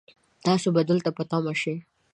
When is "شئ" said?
1.61-1.75